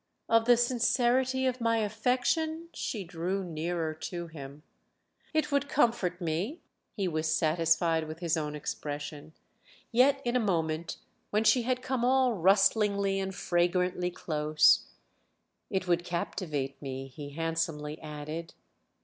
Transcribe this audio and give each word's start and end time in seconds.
"Of 0.27 0.45
the 0.45 0.57
sincerity 0.57 1.45
of 1.45 1.61
my 1.61 1.77
affection?"—she 1.77 3.03
drew 3.03 3.43
nearer 3.43 3.93
to 3.93 4.25
him. 4.25 4.63
"It 5.31 5.51
would 5.51 5.69
comfort 5.69 6.19
me"—he 6.19 7.07
was 7.07 7.31
satisfied 7.31 8.07
with 8.07 8.17
his 8.17 8.35
own 8.35 8.55
expression. 8.55 9.33
Yet 9.91 10.19
in 10.25 10.35
a 10.35 10.39
moment, 10.39 10.97
when 11.29 11.43
she 11.43 11.61
had 11.61 11.83
come 11.83 12.03
all 12.03 12.33
rustlingly 12.33 13.19
and 13.19 13.35
fragrantly 13.35 14.09
close, 14.09 14.87
"It 15.69 15.87
would 15.87 16.03
captivate 16.03 16.81
me," 16.81 17.05
he 17.05 17.33
handsomely 17.33 18.01
added. 18.01 18.55